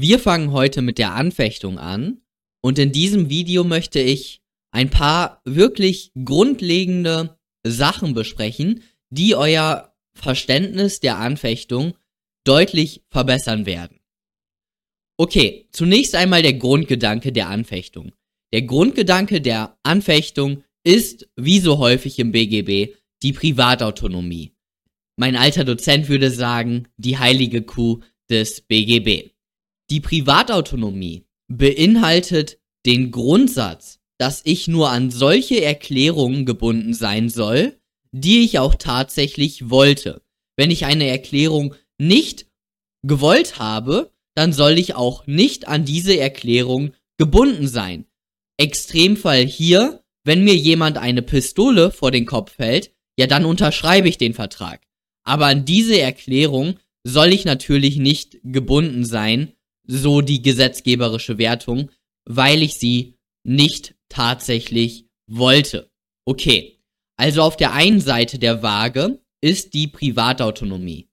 Wir 0.00 0.20
fangen 0.20 0.52
heute 0.52 0.80
mit 0.80 0.98
der 0.98 1.14
Anfechtung 1.14 1.76
an 1.76 2.20
und 2.62 2.78
in 2.78 2.92
diesem 2.92 3.30
Video 3.30 3.64
möchte 3.64 3.98
ich 3.98 4.40
ein 4.70 4.90
paar 4.90 5.42
wirklich 5.44 6.12
grundlegende 6.24 7.36
Sachen 7.66 8.14
besprechen, 8.14 8.84
die 9.10 9.34
euer 9.34 9.92
Verständnis 10.14 11.00
der 11.00 11.18
Anfechtung 11.18 11.94
deutlich 12.44 13.02
verbessern 13.10 13.66
werden. 13.66 13.98
Okay, 15.16 15.66
zunächst 15.72 16.14
einmal 16.14 16.42
der 16.42 16.54
Grundgedanke 16.54 17.32
der 17.32 17.48
Anfechtung. 17.48 18.12
Der 18.52 18.62
Grundgedanke 18.62 19.40
der 19.40 19.80
Anfechtung 19.82 20.62
ist, 20.84 21.28
wie 21.34 21.58
so 21.58 21.78
häufig 21.78 22.20
im 22.20 22.30
BGB, 22.30 22.94
die 23.24 23.32
Privatautonomie. 23.32 24.52
Mein 25.16 25.34
alter 25.34 25.64
Dozent 25.64 26.08
würde 26.08 26.30
sagen, 26.30 26.86
die 26.98 27.18
heilige 27.18 27.62
Kuh 27.62 27.98
des 28.30 28.60
BGB. 28.60 29.32
Die 29.90 30.00
Privatautonomie 30.00 31.24
beinhaltet 31.48 32.58
den 32.84 33.10
Grundsatz, 33.10 34.00
dass 34.18 34.42
ich 34.44 34.68
nur 34.68 34.90
an 34.90 35.10
solche 35.10 35.62
Erklärungen 35.62 36.44
gebunden 36.44 36.92
sein 36.92 37.28
soll, 37.28 37.78
die 38.12 38.44
ich 38.44 38.58
auch 38.58 38.74
tatsächlich 38.74 39.70
wollte. 39.70 40.22
Wenn 40.56 40.70
ich 40.70 40.84
eine 40.84 41.06
Erklärung 41.06 41.74
nicht 41.98 42.46
gewollt 43.06 43.58
habe, 43.58 44.12
dann 44.34 44.52
soll 44.52 44.78
ich 44.78 44.94
auch 44.94 45.26
nicht 45.26 45.68
an 45.68 45.84
diese 45.84 46.18
Erklärung 46.18 46.92
gebunden 47.16 47.68
sein. 47.68 48.06
Extremfall 48.58 49.44
hier, 49.46 50.04
wenn 50.24 50.44
mir 50.44 50.56
jemand 50.56 50.98
eine 50.98 51.22
Pistole 51.22 51.90
vor 51.90 52.10
den 52.10 52.26
Kopf 52.26 52.58
hält, 52.58 52.92
ja 53.18 53.26
dann 53.26 53.44
unterschreibe 53.44 54.08
ich 54.08 54.18
den 54.18 54.34
Vertrag. 54.34 54.82
Aber 55.24 55.46
an 55.46 55.64
diese 55.64 56.00
Erklärung 56.00 56.78
soll 57.04 57.32
ich 57.32 57.44
natürlich 57.44 57.96
nicht 57.96 58.38
gebunden 58.42 59.04
sein, 59.04 59.52
so 59.88 60.20
die 60.20 60.42
gesetzgeberische 60.42 61.38
Wertung, 61.38 61.90
weil 62.24 62.62
ich 62.62 62.74
sie 62.74 63.18
nicht 63.44 63.96
tatsächlich 64.08 65.06
wollte. 65.26 65.90
Okay, 66.24 66.78
also 67.16 67.42
auf 67.42 67.56
der 67.56 67.72
einen 67.72 68.00
Seite 68.00 68.38
der 68.38 68.62
Waage 68.62 69.20
ist 69.40 69.74
die 69.74 69.88
Privatautonomie. 69.88 71.08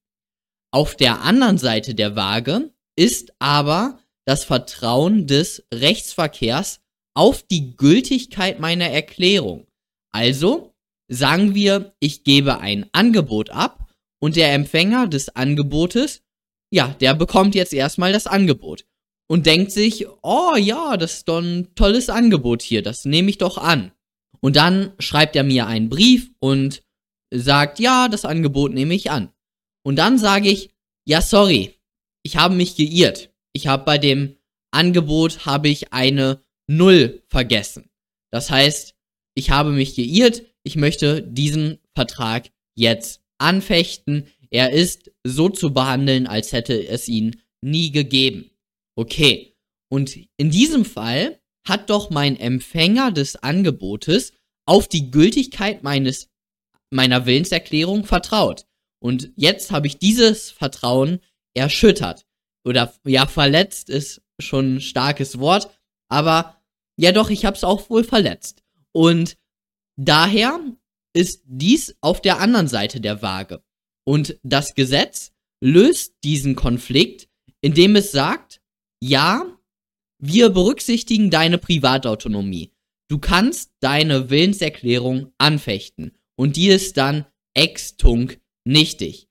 Auf 0.72 0.96
der 0.96 1.22
anderen 1.22 1.58
Seite 1.58 1.96
der 1.96 2.16
Waage 2.16 2.74
ist 2.98 3.34
aber 3.40 4.00
das 4.26 4.44
Vertrauen 4.44 5.28
des 5.28 5.66
Rechtsverkehrs 5.74 6.82
auf 7.16 7.44
die 7.44 7.78
Gültigkeit 7.78 8.60
meiner 8.60 8.90
Erklärung. 8.90 9.68
Also 10.12 10.74
sagen 11.08 11.56
wir, 11.56 11.96
ich 12.00 12.24
gebe 12.24 12.60
ein 12.60 12.90
Angebot 12.92 13.52
ab 13.52 13.90
und 14.20 14.36
der 14.36 14.54
Empfänger 14.54 15.08
des 15.08 15.30
Angebotes, 15.30 16.24
ja, 16.72 16.96
der 17.00 17.14
bekommt 17.14 17.56
jetzt 17.56 17.74
erstmal 17.74 18.12
das 18.14 18.28
Angebot 18.28 18.86
und 19.28 19.46
denkt 19.46 19.72
sich, 19.72 20.08
oh 20.22 20.56
ja, 20.56 20.98
das 20.98 21.16
ist 21.16 21.28
doch 21.28 21.40
ein 21.40 21.74
tolles 21.76 22.10
Angebot 22.10 22.62
hier, 22.62 22.82
das 22.82 23.06
nehme 23.06 23.30
ich 23.30 23.38
doch 23.38 23.58
an. 23.58 23.92
Und 24.42 24.56
dann 24.56 24.94
schreibt 25.00 25.36
er 25.36 25.44
mir 25.44 25.68
einen 25.68 25.90
Brief 25.90 26.32
und 26.40 26.84
sagt, 27.34 27.80
ja, 27.80 28.08
das 28.08 28.26
Angebot 28.26 28.74
nehme 28.74 28.94
ich 28.94 29.10
an. 29.12 29.30
Und 29.84 29.98
dann 29.98 30.18
sage 30.18 30.50
ich, 30.50 30.72
ja, 31.08 31.22
sorry, 31.22 31.76
ich 32.24 32.38
habe 32.38 32.56
mich 32.56 32.76
geirrt. 32.76 33.32
Ich 33.54 33.68
habe 33.68 33.86
bei 33.86 33.98
dem 33.98 34.36
Angebot 34.72 35.46
habe 35.46 35.70
ich 35.70 35.94
eine 35.94 36.42
Null 36.68 37.24
vergessen. 37.28 37.90
Das 38.32 38.50
heißt, 38.50 38.96
ich 39.36 39.50
habe 39.52 39.72
mich 39.72 39.96
geirrt, 39.96 40.44
ich 40.64 40.76
möchte 40.76 41.22
diesen 41.22 41.80
Vertrag 41.94 42.50
jetzt 42.76 43.22
anfechten. 43.38 44.28
Er 44.50 44.72
ist 44.72 45.12
so 45.24 45.50
zu 45.50 45.74
behandeln, 45.74 46.28
als 46.28 46.52
hätte 46.52 46.88
es 46.88 47.08
ihn 47.08 47.42
nie 47.62 47.92
gegeben. 47.92 48.52
Okay. 48.96 49.56
Und 49.90 50.18
in 50.38 50.50
diesem 50.50 50.86
Fall 50.86 51.40
hat 51.68 51.90
doch 51.90 52.10
mein 52.10 52.38
Empfänger 52.38 53.12
des 53.12 53.36
Angebotes 53.38 54.34
auf 54.66 54.88
die 54.88 55.12
Gültigkeit 55.12 55.84
meines, 55.84 56.30
meiner 56.90 57.26
Willenserklärung 57.26 58.06
vertraut. 58.06 58.66
Und 59.00 59.32
jetzt 59.36 59.72
habe 59.72 59.88
ich 59.88 60.00
dieses 60.00 60.52
Vertrauen 60.52 61.20
erschüttert. 61.54 62.26
Oder 62.64 62.94
ja, 63.06 63.28
verletzt 63.28 63.90
ist 63.90 64.22
schon 64.40 64.76
ein 64.76 64.82
starkes 64.82 65.40
Wort, 65.40 65.70
aber 66.10 66.62
ja 66.98 67.12
doch, 67.12 67.30
ich 67.30 67.46
habe 67.46 67.56
es 67.56 67.64
auch 67.64 67.90
wohl 67.90 68.04
verletzt. 68.04 68.64
Und 68.92 69.38
daher 69.98 70.60
ist 71.14 71.44
dies 71.46 71.96
auf 72.02 72.22
der 72.22 72.40
anderen 72.40 72.68
Seite 72.68 73.00
der 73.00 73.22
Waage. 73.22 73.64
Und 74.06 74.40
das 74.44 74.76
Gesetz 74.76 75.34
löst 75.62 76.16
diesen 76.24 76.56
Konflikt, 76.56 77.28
indem 77.62 77.96
es 77.96 78.12
sagt, 78.12 78.62
ja, 79.02 79.58
wir 80.20 80.50
berücksichtigen 80.50 81.30
deine 81.30 81.58
Privatautonomie. 81.58 82.72
Du 83.08 83.20
kannst 83.20 83.72
deine 83.82 84.30
Willenserklärung 84.30 85.34
anfechten 85.38 86.18
und 86.36 86.56
die 86.56 86.68
ist 86.68 86.98
dann 86.98 87.26
extunk 87.54 88.40
nichtig. 88.64 89.28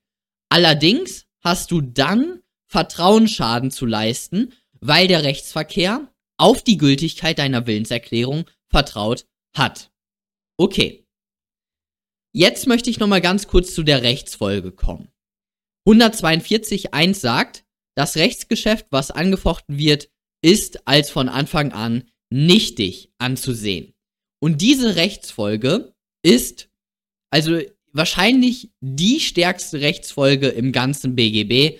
Allerdings 0.49 1.25
hast 1.41 1.71
du 1.71 1.81
dann 1.81 2.41
Vertrauensschaden 2.67 3.71
zu 3.71 3.85
leisten, 3.85 4.53
weil 4.79 5.07
der 5.07 5.23
Rechtsverkehr 5.23 6.11
auf 6.37 6.63
die 6.63 6.77
Gültigkeit 6.77 7.39
deiner 7.39 7.67
Willenserklärung 7.67 8.45
vertraut 8.69 9.25
hat. 9.55 9.91
Okay. 10.57 11.04
Jetzt 12.37 12.67
möchte 12.67 12.89
ich 12.89 12.99
nochmal 12.99 13.21
ganz 13.21 13.47
kurz 13.47 13.73
zu 13.73 13.81
der 13.81 14.01
Rechtsfolge 14.01 14.73
kommen. 14.73 15.07
142.1 15.87 17.13
sagt, 17.13 17.63
das 17.95 18.17
Rechtsgeschäft, 18.17 18.87
was 18.89 19.09
angefochten 19.09 19.77
wird, 19.77 20.09
ist 20.41 20.85
als 20.85 21.09
von 21.09 21.29
Anfang 21.29 21.71
an 21.71 22.03
nichtig 22.29 23.09
anzusehen. 23.19 23.93
Und 24.41 24.59
diese 24.59 24.97
Rechtsfolge 24.97 25.95
ist 26.23 26.69
also 27.29 27.61
wahrscheinlich 27.93 28.69
die 28.81 29.21
stärkste 29.21 29.79
Rechtsfolge 29.79 30.49
im 30.49 30.73
ganzen 30.73 31.15
BGB 31.15 31.79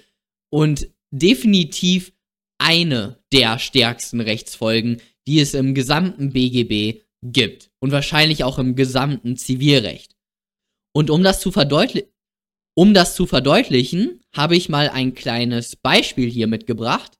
und 0.54 0.88
definitiv 1.12 2.14
eine 2.60 3.20
der 3.34 3.60
stärksten 3.60 4.22
Rechtsfolgen, 4.22 5.02
die 5.28 5.42
es 5.42 5.54
im 5.54 5.76
gesamten 5.76 6.32
BGB 6.32 7.02
gibt 7.24 7.72
und 7.80 7.92
wahrscheinlich 7.92 8.46
auch 8.46 8.58
im 8.58 8.78
gesamten 8.78 9.36
Zivilrecht. 9.36 10.15
Und 10.96 11.10
um 11.10 11.24
das 11.24 11.42
zu 11.42 11.52
verdeutlichen, 11.52 12.10
um 12.74 12.94
das 12.94 13.16
zu 13.16 13.26
verdeutlichen, 13.26 14.22
habe 14.34 14.56
ich 14.56 14.70
mal 14.70 14.90
ein 14.90 15.14
kleines 15.14 15.76
Beispiel 15.76 16.30
hier 16.30 16.48
mitgebracht. 16.48 17.20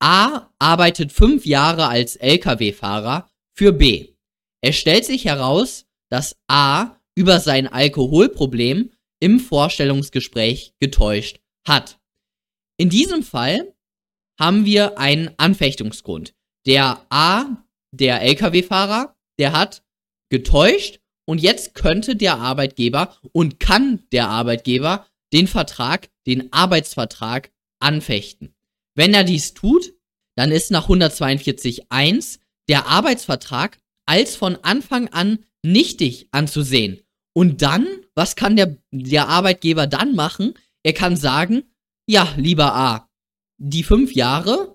A 0.00 0.50
arbeitet 0.58 1.12
fünf 1.12 1.44
Jahre 1.44 1.88
als 1.88 2.16
Lkw-Fahrer 2.16 3.30
für 3.54 3.72
B. 3.72 4.14
Es 4.62 4.76
stellt 4.76 5.04
sich 5.04 5.26
heraus, 5.26 5.86
dass 6.10 6.36
A 6.48 6.96
über 7.14 7.38
sein 7.40 7.68
Alkoholproblem 7.68 8.90
im 9.20 9.40
Vorstellungsgespräch 9.40 10.74
getäuscht 10.80 11.40
hat. 11.66 12.00
In 12.78 12.88
diesem 12.88 13.22
Fall 13.22 13.74
haben 14.40 14.64
wir 14.64 14.98
einen 14.98 15.30
Anfechtungsgrund. 15.36 16.34
Der 16.66 17.04
A, 17.10 17.62
der 17.92 18.22
Lkw-Fahrer, 18.22 19.14
der 19.38 19.52
hat 19.52 19.84
getäuscht 20.30 21.01
und 21.24 21.40
jetzt 21.40 21.74
könnte 21.74 22.16
der 22.16 22.38
Arbeitgeber 22.38 23.16
und 23.32 23.60
kann 23.60 24.02
der 24.12 24.28
Arbeitgeber 24.28 25.06
den 25.32 25.46
Vertrag, 25.46 26.08
den 26.26 26.52
Arbeitsvertrag 26.52 27.50
anfechten. 27.78 28.54
Wenn 28.94 29.14
er 29.14 29.24
dies 29.24 29.54
tut, 29.54 29.92
dann 30.36 30.50
ist 30.50 30.70
nach 30.70 30.88
142.1 30.88 32.38
der 32.68 32.86
Arbeitsvertrag 32.86 33.78
als 34.06 34.36
von 34.36 34.56
Anfang 34.62 35.08
an 35.08 35.38
nichtig 35.62 36.28
anzusehen. 36.32 37.00
Und 37.34 37.62
dann, 37.62 37.86
was 38.14 38.36
kann 38.36 38.56
der, 38.56 38.76
der 38.90 39.28
Arbeitgeber 39.28 39.86
dann 39.86 40.14
machen? 40.14 40.54
Er 40.82 40.92
kann 40.92 41.16
sagen, 41.16 41.64
ja, 42.06 42.28
lieber 42.36 42.74
A, 42.74 43.08
die 43.58 43.84
fünf 43.84 44.12
Jahre, 44.12 44.74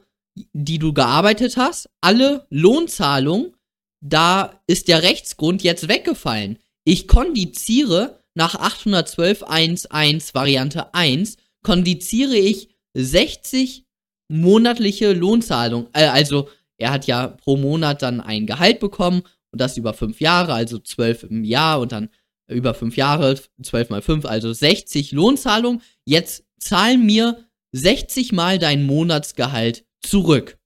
die 0.54 0.80
du 0.80 0.94
gearbeitet 0.94 1.58
hast, 1.58 1.90
alle 2.02 2.48
Lohnzahlungen 2.50 3.54
da 4.02 4.62
ist 4.68 4.88
der 4.88 5.04
Rechtsgrund 5.04 5.64
jetzt 5.64 5.88
weggefallen. 5.88 6.60
Ich 6.84 7.08
kondiziere 7.08 8.24
nach 8.34 8.56
812.1.1 8.56 10.34
Variante 10.34 10.94
1, 10.94 11.38
kondiziere 11.64 12.36
ich 12.36 12.70
60 12.94 13.86
monatliche 14.30 15.14
Lohnzahlungen. 15.14 15.88
Äh, 15.94 16.06
also 16.06 16.50
er 16.78 16.92
hat 16.92 17.08
ja 17.08 17.28
pro 17.28 17.58
Monat 17.58 18.02
dann 18.02 18.22
ein 18.22 18.46
Gehalt 18.46 18.80
bekommen 18.80 19.24
und 19.52 19.60
das 19.60 19.78
über 19.78 19.94
fünf 19.94 20.22
Jahre, 20.22 20.54
also 20.54 20.78
12 20.78 21.24
im 21.24 21.44
Jahr 21.44 21.80
und 21.80 21.92
dann 21.92 22.10
über 22.48 22.74
fünf 22.74 22.96
Jahre, 22.96 23.40
12 23.62 23.90
mal 23.90 24.02
5, 24.02 24.26
also 24.26 24.54
60 24.54 25.12
Lohnzahlungen. 25.12 25.82
Jetzt 26.06 26.46
zahl 26.60 26.98
mir 26.98 27.44
60 27.74 28.32
mal 28.32 28.60
dein 28.60 28.86
Monatsgehalt 28.86 29.86
zurück. 30.02 30.58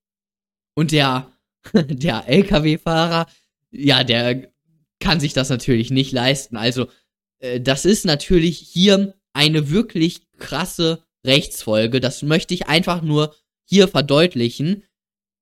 Und 0.75 0.91
der 0.91 1.30
der 1.73 2.27
LKW-Fahrer, 2.27 3.27
ja, 3.71 4.03
der 4.03 4.51
kann 4.99 5.19
sich 5.19 5.33
das 5.33 5.49
natürlich 5.49 5.91
nicht 5.91 6.11
leisten. 6.11 6.57
Also, 6.57 6.87
äh, 7.39 7.59
das 7.59 7.85
ist 7.85 8.05
natürlich 8.05 8.57
hier 8.59 9.15
eine 9.33 9.69
wirklich 9.69 10.21
krasse 10.37 11.03
Rechtsfolge. 11.25 11.99
Das 11.99 12.21
möchte 12.21 12.53
ich 12.53 12.67
einfach 12.67 13.01
nur 13.01 13.35
hier 13.65 13.87
verdeutlichen. 13.87 14.83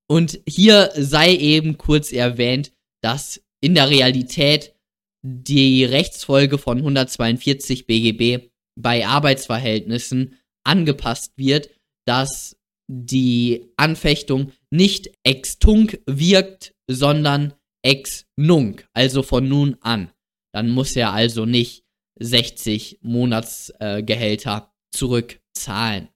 Und 0.08 0.40
hier 0.48 0.92
sei 0.96 1.36
eben 1.36 1.78
kurz 1.78 2.12
erwähnt, 2.12 2.72
dass 3.02 3.42
in 3.62 3.76
der 3.76 3.90
Realität 3.90 4.74
die 5.22 5.84
Rechtsfolge 5.84 6.58
von 6.58 6.78
142 6.78 7.86
BGB 7.86 8.50
bei 8.76 9.06
Arbeitsverhältnissen 9.06 10.36
angepasst 10.64 11.34
wird, 11.36 11.70
dass 12.06 12.56
die 12.92 13.72
Anfechtung 13.78 14.52
nicht 14.72 15.12
ex 15.24 15.60
tunc 15.60 16.02
wirkt, 16.08 16.74
sondern 16.90 17.54
ex 17.84 18.26
nunc, 18.36 18.88
also 18.94 19.22
von 19.22 19.48
nun 19.48 19.78
an. 19.82 20.12
Dann 20.54 20.70
muss 20.70 20.96
er 20.96 21.14
also 21.14 21.46
nicht 21.46 21.84
60 22.20 23.00
Monatsgehälter 23.02 24.72
äh, 24.72 24.98
zurückzahlen. 24.98 26.10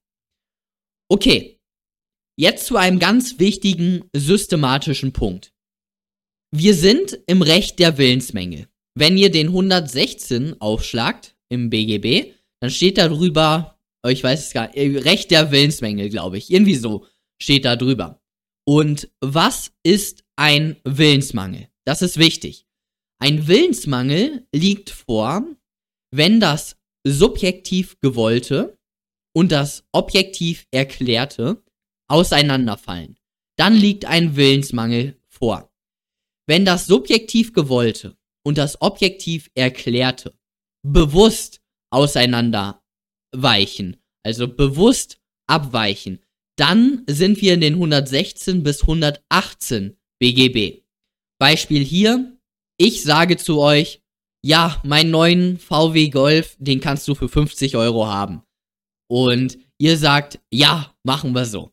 Okay, 1.09 1.59
jetzt 2.37 2.65
zu 2.65 2.75
einem 2.75 2.97
ganz 2.97 3.37
wichtigen 3.37 4.09
systematischen 4.15 5.13
Punkt. 5.13 5.53
Wir 6.51 6.73
sind 6.73 7.19
im 7.27 7.43
Recht 7.43 7.79
der 7.79 7.97
Willensmenge. 7.97 8.67
Wenn 8.95 9.17
ihr 9.17 9.31
den 9.31 9.47
116 9.47 10.59
aufschlagt 10.59 11.35
im 11.49 11.69
BGB, 11.69 12.33
dann 12.59 12.71
steht 12.71 12.97
da 12.97 13.09
drüber, 13.09 13.72
oh, 13.72 13.72
ich 14.09 14.23
weiß 14.23 14.47
es 14.47 14.53
gar 14.53 14.67
nicht, 14.67 14.77
äh, 14.77 14.99
Recht 14.99 15.31
der 15.31 15.51
Willensmenge, 15.51 16.09
glaube 16.09 16.37
ich. 16.37 16.51
Irgendwie 16.51 16.75
so 16.75 17.05
steht 17.41 17.65
da 17.65 17.75
drüber. 17.75 18.21
Und 18.65 19.09
was 19.21 19.71
ist 19.83 20.23
ein 20.35 20.77
Willensmangel? 20.83 21.69
Das 21.85 22.01
ist 22.01 22.17
wichtig. 22.17 22.65
Ein 23.19 23.47
Willensmangel 23.47 24.47
liegt 24.53 24.89
vor, 24.89 25.45
wenn 26.11 26.39
das 26.39 26.77
subjektiv 27.05 27.99
gewollte 27.99 28.77
und 29.35 29.51
das 29.51 29.83
objektiv 29.91 30.67
erklärte 30.71 31.63
auseinanderfallen. 32.09 33.17
Dann 33.57 33.75
liegt 33.75 34.05
ein 34.05 34.35
Willensmangel 34.35 35.19
vor. 35.27 35.71
Wenn 36.47 36.65
das 36.65 36.85
subjektiv 36.85 37.53
gewollte 37.53 38.17
und 38.45 38.57
das 38.57 38.81
objektiv 38.81 39.49
erklärte 39.55 40.37
bewusst 40.85 41.61
auseinanderweichen, 43.33 43.97
also 44.23 44.47
bewusst 44.47 45.19
abweichen, 45.47 46.19
dann 46.57 47.03
sind 47.07 47.41
wir 47.41 47.55
in 47.55 47.61
den 47.61 47.73
116 47.73 48.63
bis 48.63 48.81
118 48.81 49.97
BGB. 50.19 50.83
Beispiel 51.39 51.83
hier, 51.83 52.37
ich 52.77 53.03
sage 53.03 53.37
zu 53.37 53.59
euch, 53.59 54.01
ja, 54.45 54.81
meinen 54.83 55.11
neuen 55.11 55.57
VW 55.57 56.09
Golf, 56.09 56.55
den 56.59 56.79
kannst 56.79 57.07
du 57.07 57.15
für 57.15 57.29
50 57.29 57.75
Euro 57.75 58.07
haben. 58.07 58.43
Und 59.09 59.57
ihr 59.79 59.97
sagt, 59.97 60.39
ja, 60.51 60.93
machen 61.03 61.33
wir 61.33 61.45
so. 61.45 61.71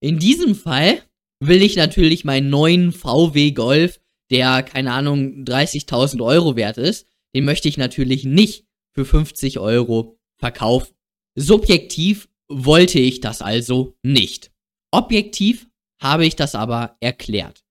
In 0.00 0.18
diesem 0.18 0.54
Fall 0.54 1.02
will 1.40 1.62
ich 1.62 1.76
natürlich 1.76 2.24
meinen 2.24 2.50
neuen 2.50 2.92
VW 2.92 3.52
Golf, 3.52 4.00
der, 4.30 4.62
keine 4.62 4.92
Ahnung, 4.92 5.44
30.000 5.44 6.24
Euro 6.24 6.56
wert 6.56 6.76
ist, 6.76 7.06
den 7.34 7.44
möchte 7.44 7.68
ich 7.68 7.78
natürlich 7.78 8.24
nicht 8.24 8.66
für 8.94 9.04
50 9.04 9.58
Euro 9.58 10.18
verkaufen. 10.38 10.97
Subjektiv 11.40 12.28
wollte 12.48 12.98
ich 12.98 13.20
das 13.20 13.42
also 13.42 13.96
nicht. 14.02 14.50
Objektiv 14.90 15.68
habe 16.02 16.26
ich 16.26 16.34
das 16.34 16.56
aber 16.56 16.96
erklärt. 16.98 17.64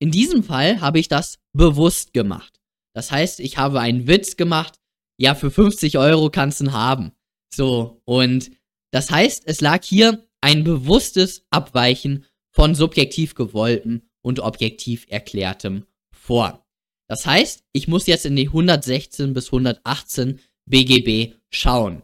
In 0.00 0.10
diesem 0.10 0.42
Fall 0.42 0.80
habe 0.80 0.98
ich 0.98 1.06
das 1.06 1.38
bewusst 1.52 2.12
gemacht. 2.12 2.60
Das 2.92 3.12
heißt, 3.12 3.38
ich 3.38 3.56
habe 3.56 3.80
einen 3.80 4.08
Witz 4.08 4.36
gemacht, 4.36 4.80
ja, 5.16 5.36
für 5.36 5.52
50 5.52 5.96
Euro 5.96 6.28
kannst 6.28 6.58
du 6.58 6.64
ihn 6.64 6.72
haben. 6.72 7.12
So, 7.54 8.00
und 8.04 8.50
das 8.90 9.12
heißt, 9.12 9.44
es 9.46 9.60
lag 9.60 9.84
hier 9.84 10.26
ein 10.40 10.64
bewusstes 10.64 11.46
Abweichen 11.50 12.26
von 12.50 12.74
subjektiv 12.74 13.36
gewolltem 13.36 14.02
und 14.22 14.40
objektiv 14.40 15.06
erklärtem 15.08 15.86
vor. 16.12 16.66
Das 17.08 17.26
heißt, 17.26 17.62
ich 17.72 17.86
muss 17.86 18.08
jetzt 18.08 18.26
in 18.26 18.34
die 18.34 18.48
116 18.48 19.34
bis 19.34 19.46
118 19.46 20.40
BGB 20.66 21.36
schauen. 21.50 22.02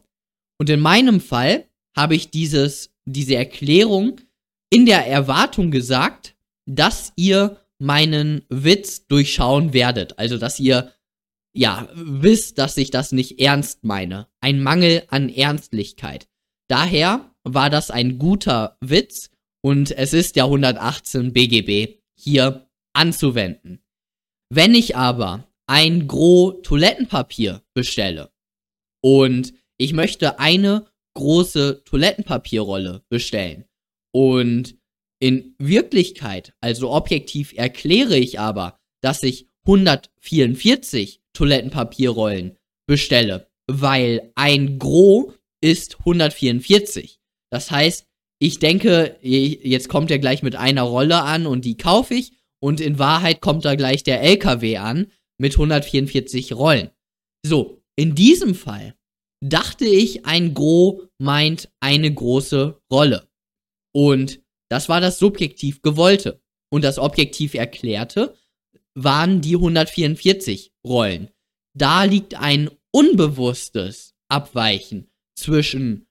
Und 0.61 0.69
in 0.69 0.81
meinem 0.81 1.23
Fall 1.23 1.65
habe 1.97 2.15
ich 2.15 2.31
dieses, 2.31 2.93
diese 3.07 3.35
Erklärung 3.35 4.21
in 4.69 4.85
der 4.85 5.07
Erwartung 5.07 5.71
gesagt, 5.71 6.37
dass 6.67 7.15
ihr 7.17 7.57
meinen 7.79 8.43
Witz 8.51 9.07
durchschauen 9.07 9.73
werdet. 9.73 10.19
Also, 10.19 10.37
dass 10.37 10.61
ihr, 10.61 10.93
ja, 11.55 11.89
wisst, 11.95 12.59
dass 12.59 12.77
ich 12.77 12.91
das 12.91 13.13
nicht 13.13 13.41
ernst 13.41 13.85
meine. 13.85 14.29
Ein 14.43 14.63
Mangel 14.63 15.05
an 15.09 15.31
Ernstlichkeit. 15.31 16.29
Daher 16.69 17.35
war 17.43 17.71
das 17.71 17.91
ein 17.91 18.19
guter 18.19 18.77
Witz 18.83 19.31
und 19.63 19.91
es 19.91 20.13
ist 20.13 20.37
der 20.37 20.45
118 20.45 21.33
BGB 21.33 21.97
hier 22.15 22.69
anzuwenden. 22.93 23.81
Wenn 24.51 24.75
ich 24.75 24.95
aber 24.95 25.49
ein 25.67 26.07
Gros 26.07 26.57
Toilettenpapier 26.63 27.63
bestelle 27.73 28.31
und 29.03 29.55
ich 29.81 29.95
möchte 29.95 30.39
eine 30.39 30.87
große 31.15 31.83
Toilettenpapierrolle 31.85 33.03
bestellen 33.09 33.65
und 34.15 34.77
in 35.23 35.55
Wirklichkeit, 35.59 36.53
also 36.61 36.91
objektiv 36.91 37.55
erkläre 37.57 38.17
ich 38.17 38.39
aber, 38.39 38.79
dass 39.03 39.23
ich 39.23 39.49
144 39.67 41.23
Toilettenpapierrollen 41.33 42.59
bestelle, 42.87 43.49
weil 43.71 44.33
ein 44.35 44.79
Gros 44.79 45.33
ist 45.63 45.99
144. 46.01 47.19
Das 47.51 47.71
heißt, 47.71 48.07
ich 48.39 48.59
denke, 48.59 49.17
jetzt 49.23 49.89
kommt 49.89 50.11
er 50.11 50.19
gleich 50.19 50.43
mit 50.43 50.57
einer 50.57 50.83
Rolle 50.83 51.23
an 51.23 51.47
und 51.47 51.65
die 51.65 51.77
kaufe 51.77 52.15
ich 52.15 52.33
und 52.63 52.81
in 52.81 52.99
Wahrheit 52.99 53.41
kommt 53.41 53.65
da 53.65 53.75
gleich 53.75 54.03
der 54.03 54.23
LKW 54.23 54.77
an 54.77 55.11
mit 55.39 55.55
144 55.55 56.55
Rollen. 56.55 56.91
So, 57.45 57.83
in 57.97 58.15
diesem 58.15 58.55
Fall 58.55 58.95
dachte 59.41 59.87
ich, 59.87 60.27
ein 60.27 60.55
Gros 60.55 61.03
meint 61.19 61.71
eine 61.81 62.13
große 62.13 62.81
Rolle. 62.91 63.29
Und 63.93 64.41
das 64.69 64.89
war 64.89 65.01
das 65.01 65.19
subjektiv 65.19 65.83
gewollte. 65.83 66.41
Und 66.73 66.85
das 66.85 66.99
objektiv 66.99 67.55
erklärte 67.55 68.37
waren 68.95 69.41
die 69.41 69.57
144 69.57 70.73
Rollen. 70.87 71.31
Da 71.77 72.05
liegt 72.05 72.35
ein 72.35 72.71
unbewusstes 72.93 74.15
Abweichen 74.29 75.11
zwischen 75.37 76.07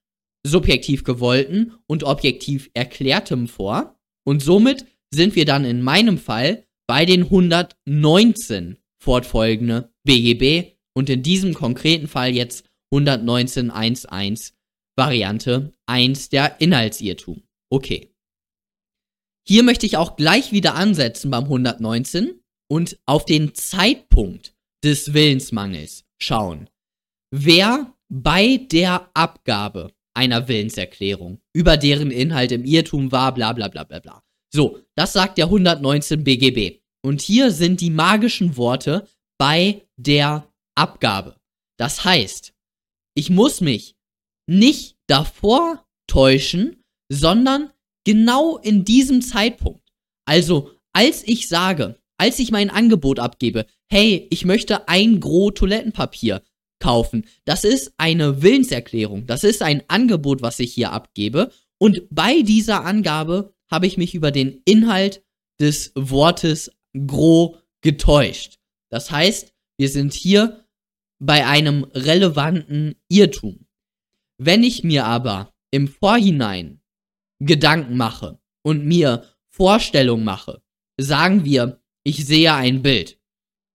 subjektiv 0.46 1.04
gewollten 1.04 1.74
und 1.88 2.04
objektiv 2.04 2.70
erklärtem 2.74 3.48
vor. 3.48 3.98
Und 4.26 4.42
somit 4.42 4.86
sind 5.14 5.36
wir 5.36 5.46
dann 5.46 5.66
in 5.66 5.82
meinem 5.82 6.18
Fall 6.18 6.66
bei 6.88 7.06
den 7.06 7.24
119 7.24 8.78
fortfolgende 9.02 9.94
BGB 10.04 10.76
und 10.94 11.10
in 11.10 11.24
diesem 11.24 11.54
konkreten 11.54 12.08
Fall 12.08 12.34
jetzt 12.34 12.69
119.1.1 12.94 14.54
Variante 14.98 15.72
1 15.86 16.30
der 16.30 16.60
Inhaltsirrtum. 16.60 17.44
Okay. 17.72 18.14
Hier 19.48 19.64
möchte 19.64 19.86
ich 19.86 19.98
auch 19.98 20.16
gleich 20.16 20.52
wieder 20.52 20.76
ansetzen 20.76 21.32
beim 21.32 21.46
119 21.46 22.42
und 22.70 23.00
auf 23.06 23.26
den 23.26 23.56
Zeitpunkt 23.56 24.54
des 24.84 25.14
Willensmangels 25.14 26.06
schauen. 26.22 26.70
Wer 27.32 27.94
bei 28.10 28.58
der 28.58 29.10
Abgabe 29.14 29.92
einer 30.14 30.48
Willenserklärung 30.48 31.40
über 31.54 31.78
deren 31.78 32.12
Inhalt 32.12 32.52
im 32.52 32.66
Irrtum 32.66 33.12
war, 33.12 33.34
bla 33.34 33.54
bla 33.54 33.68
bla 33.68 33.84
bla 33.84 34.00
bla. 34.00 34.24
So, 34.54 34.80
das 34.96 35.14
sagt 35.14 35.38
der 35.38 35.46
119 35.46 36.24
BGB. 36.24 36.82
Und 37.02 37.22
hier 37.22 37.52
sind 37.52 37.82
die 37.82 37.92
magischen 37.92 38.58
Worte 38.58 39.08
bei 39.38 39.88
der 39.96 40.52
Abgabe. 40.76 41.38
Das 41.78 42.04
heißt, 42.04 42.54
ich 43.20 43.30
muss 43.30 43.60
mich 43.60 43.98
nicht 44.48 44.96
davor 45.06 45.86
täuschen, 46.08 46.86
sondern 47.12 47.70
genau 48.06 48.58
in 48.58 48.86
diesem 48.86 49.22
Zeitpunkt. 49.22 49.84
Also, 50.26 50.72
als 50.94 51.28
ich 51.28 51.50
sage, 51.50 52.00
als 52.18 52.40
ich 52.40 52.50
mein 52.50 52.70
Angebot 52.70 53.20
abgebe, 53.20 53.66
hey, 53.92 54.26
ich 54.30 54.46
möchte 54.46 54.88
ein 54.88 55.20
Gros 55.20 55.52
Toilettenpapier 55.56 56.42
kaufen, 56.80 57.26
das 57.44 57.66
ist 57.66 57.94
eine 57.98 58.42
Willenserklärung, 58.42 59.28
das 59.28 59.44
ist 59.44 59.62
ein 59.64 59.84
Angebot, 59.90 60.42
was 60.42 60.58
ich 60.60 60.74
hier 60.74 60.94
abgebe. 60.94 61.52
Und 61.78 62.04
bei 62.10 62.42
dieser 62.42 62.86
Angabe 62.86 63.54
habe 63.70 63.86
ich 63.86 63.98
mich 63.98 64.16
über 64.16 64.32
den 64.32 64.62
Inhalt 64.64 65.26
des 65.60 65.92
Wortes 65.94 66.72
Gros 67.06 67.58
getäuscht. 67.82 68.60
Das 68.90 69.12
heißt, 69.12 69.54
wir 69.78 69.90
sind 69.90 70.14
hier 70.14 70.64
bei 71.20 71.46
einem 71.46 71.84
relevanten 71.94 72.96
Irrtum. 73.10 73.68
Wenn 74.38 74.64
ich 74.64 74.84
mir 74.84 75.06
aber 75.06 75.54
im 75.72 75.88
Vorhinein 75.88 76.82
Gedanken 77.40 77.98
mache 77.98 78.40
und 78.64 78.86
mir 78.86 79.26
Vorstellungen 79.50 80.24
mache, 80.24 80.62
sagen 81.00 81.46
wir, 81.46 81.82
ich 82.04 82.26
sehe 82.26 82.54
ein 82.54 82.82
Bild 82.82 83.20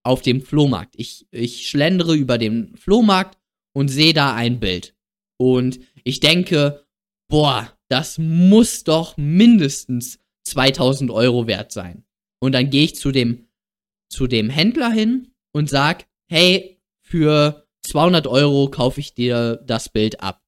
auf 0.02 0.22
dem 0.22 0.42
Flohmarkt. 0.42 0.94
Ich, 0.96 1.26
ich 1.30 1.68
schlendere 1.68 2.14
über 2.14 2.38
den 2.38 2.76
Flohmarkt 2.76 3.38
und 3.74 3.88
sehe 3.88 4.14
da 4.14 4.34
ein 4.34 4.60
Bild. 4.60 4.94
Und 5.38 5.80
ich 6.04 6.20
denke, 6.20 6.86
boah, 7.28 7.76
das 7.88 8.18
muss 8.18 8.84
doch 8.84 9.16
mindestens 9.16 10.18
2000 10.44 11.10
Euro 11.10 11.46
wert 11.46 11.72
sein. 11.72 12.04
Und 12.40 12.52
dann 12.52 12.70
gehe 12.70 12.84
ich 12.84 12.96
zu 12.96 13.10
dem, 13.12 13.48
zu 14.10 14.26
dem 14.26 14.50
Händler 14.50 14.90
hin 14.90 15.32
und 15.52 15.68
sag, 15.68 16.06
hey, 16.28 16.73
für 17.14 17.68
200 17.86 18.26
Euro 18.26 18.68
kaufe 18.68 18.98
ich 18.98 19.14
dir 19.14 19.62
das 19.64 19.88
Bild 19.88 20.20
ab. 20.20 20.42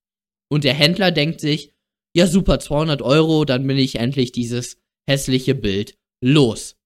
Und 0.51 0.65
der 0.65 0.75
Händler 0.75 1.13
denkt 1.13 1.41
sich, 1.41 1.73
ja 2.13 2.27
super, 2.27 2.59
200 2.59 3.03
Euro, 3.03 3.45
dann 3.45 3.65
bin 3.65 3.79
ich 3.79 4.01
endlich 4.01 4.33
dieses 4.33 4.77
hässliche 5.09 5.55
Bild 5.55 5.97
los. 6.21 6.77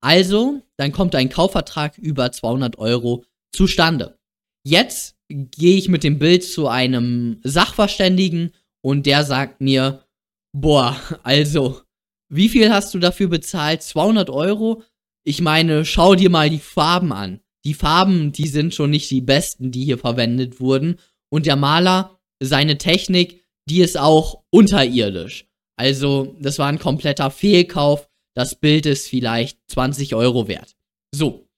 Also, 0.00 0.62
dann 0.76 0.92
kommt 0.92 1.16
ein 1.16 1.28
Kaufvertrag 1.28 1.98
über 1.98 2.30
200 2.30 2.78
Euro 2.78 3.24
zustande. 3.52 4.16
Jetzt 4.64 5.16
gehe 5.28 5.76
ich 5.76 5.88
mit 5.88 6.04
dem 6.04 6.20
Bild 6.20 6.44
zu 6.44 6.68
einem 6.68 7.40
Sachverständigen 7.42 8.52
und 8.80 9.06
der 9.06 9.24
sagt 9.24 9.60
mir, 9.60 10.04
boah, 10.52 10.96
also, 11.24 11.80
wie 12.28 12.48
viel 12.48 12.72
hast 12.72 12.94
du 12.94 13.00
dafür 13.00 13.26
bezahlt? 13.26 13.82
200 13.82 14.30
Euro? 14.30 14.84
Ich 15.24 15.40
meine, 15.40 15.84
schau 15.84 16.14
dir 16.14 16.30
mal 16.30 16.48
die 16.48 16.60
Farben 16.60 17.12
an. 17.12 17.40
Die 17.64 17.74
Farben, 17.74 18.32
die 18.32 18.48
sind 18.48 18.74
schon 18.74 18.90
nicht 18.90 19.10
die 19.10 19.20
besten, 19.20 19.70
die 19.70 19.84
hier 19.84 19.98
verwendet 19.98 20.60
wurden. 20.60 20.98
Und 21.28 21.46
der 21.46 21.56
Maler, 21.56 22.18
seine 22.40 22.78
Technik, 22.78 23.44
die 23.68 23.80
ist 23.80 23.98
auch 23.98 24.42
unterirdisch. 24.50 25.46
Also, 25.76 26.36
das 26.40 26.58
war 26.58 26.68
ein 26.68 26.78
kompletter 26.78 27.30
Fehlkauf. 27.30 28.08
Das 28.34 28.54
Bild 28.54 28.86
ist 28.86 29.08
vielleicht 29.08 29.58
20 29.68 30.14
Euro 30.14 30.48
wert. 30.48 30.76
So. 31.14 31.48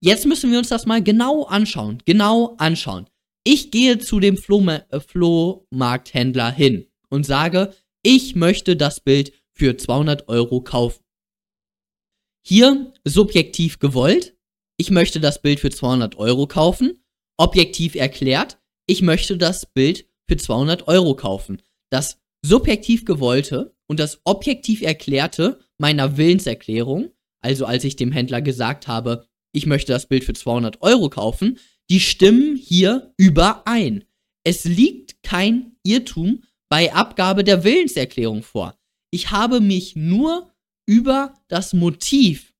Jetzt 0.00 0.26
müssen 0.26 0.52
wir 0.52 0.58
uns 0.58 0.68
das 0.68 0.86
mal 0.86 1.02
genau 1.02 1.44
anschauen. 1.44 2.02
Genau 2.04 2.54
anschauen. 2.58 3.08
Ich 3.44 3.70
gehe 3.70 3.98
zu 3.98 4.20
dem 4.20 4.36
Flohma 4.36 4.82
äh, 4.90 5.00
Flohmarkthändler 5.00 6.52
hin 6.52 6.86
und 7.08 7.26
sage, 7.26 7.74
ich 8.02 8.36
möchte 8.36 8.76
das 8.76 9.00
Bild 9.00 9.32
für 9.52 9.76
200 9.76 10.28
Euro 10.28 10.60
kaufen. 10.60 11.02
Hier 12.46 12.92
subjektiv 13.04 13.78
gewollt, 13.78 14.36
ich 14.78 14.90
möchte 14.90 15.20
das 15.20 15.42
Bild 15.42 15.60
für 15.60 15.70
200 15.70 16.16
Euro 16.16 16.46
kaufen. 16.46 17.04
Objektiv 17.36 17.94
erklärt, 17.94 18.58
ich 18.86 19.02
möchte 19.02 19.36
das 19.36 19.66
Bild 19.66 20.06
für 20.26 20.36
200 20.36 20.88
Euro 20.88 21.14
kaufen. 21.14 21.60
Das 21.90 22.20
subjektiv 22.44 23.04
gewollte 23.04 23.76
und 23.86 24.00
das 24.00 24.20
objektiv 24.24 24.82
erklärte 24.82 25.60
meiner 25.78 26.16
Willenserklärung, 26.16 27.10
also 27.40 27.66
als 27.66 27.84
ich 27.84 27.96
dem 27.96 28.12
Händler 28.12 28.40
gesagt 28.40 28.88
habe, 28.88 29.26
ich 29.52 29.66
möchte 29.66 29.92
das 29.92 30.06
Bild 30.06 30.24
für 30.24 30.34
200 30.34 30.82
Euro 30.82 31.10
kaufen, 31.10 31.58
die 31.90 32.00
stimmen 32.00 32.56
hier 32.56 33.12
überein. 33.16 34.04
Es 34.44 34.64
liegt 34.64 35.22
kein 35.22 35.76
Irrtum 35.82 36.44
bei 36.68 36.92
Abgabe 36.92 37.44
der 37.44 37.64
Willenserklärung 37.64 38.42
vor. 38.42 38.78
Ich 39.10 39.30
habe 39.30 39.60
mich 39.60 39.96
nur 39.96 40.52
über 40.86 41.34
das 41.48 41.72
Motiv 41.72 42.54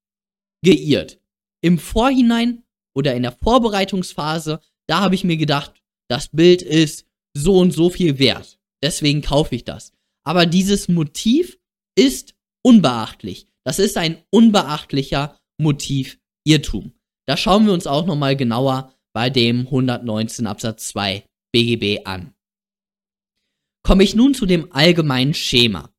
geirrt. 0.65 1.21
Im 1.61 1.79
Vorhinein 1.79 2.62
oder 2.95 3.15
in 3.15 3.23
der 3.23 3.33
Vorbereitungsphase, 3.33 4.61
da 4.87 5.00
habe 5.00 5.15
ich 5.15 5.25
mir 5.25 5.37
gedacht, 5.37 5.83
das 6.09 6.29
Bild 6.29 6.62
ist 6.62 7.07
so 7.35 7.59
und 7.59 7.73
so 7.73 7.91
viel 7.91 8.19
wert. 8.19 8.59
Deswegen 8.83 9.23
kaufe 9.23 9.55
ich 9.55 9.65
das. 9.65 9.93
Aber 10.25 10.47
dieses 10.47 10.88
Motiv 10.88 11.59
ist 11.97 12.35
unbeachtlich. 12.62 13.49
Das 13.65 13.79
ist 13.79 13.97
ein 13.97 14.23
unbeachtlicher 14.31 15.38
Motiv-Irrtum. 15.59 16.93
Da 17.27 17.37
schauen 17.37 17.67
wir 17.67 17.73
uns 17.73 17.87
auch 17.87 18.07
nochmal 18.07 18.37
genauer 18.37 18.95
bei 19.12 19.31
dem 19.31 19.61
119 19.67 20.47
Absatz 20.47 20.88
2 20.88 21.25
BGB 21.53 22.07
an. 22.07 22.35
Komme 23.85 24.05
ich 24.05 24.15
nun 24.15 24.35
zu 24.35 24.47
dem 24.47 24.73
allgemeinen 24.73 25.35
Schema. 25.35 25.91